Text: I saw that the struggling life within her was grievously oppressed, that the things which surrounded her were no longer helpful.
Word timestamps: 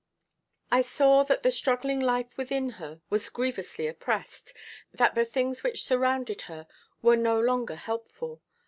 I 0.71 0.81
saw 0.81 1.21
that 1.25 1.43
the 1.43 1.51
struggling 1.51 1.99
life 1.99 2.35
within 2.35 2.71
her 2.81 3.01
was 3.11 3.29
grievously 3.29 3.85
oppressed, 3.85 4.51
that 4.91 5.13
the 5.13 5.25
things 5.25 5.61
which 5.61 5.83
surrounded 5.85 6.41
her 6.49 6.65
were 7.03 7.15
no 7.15 7.39
longer 7.39 7.75
helpful. 7.75 8.41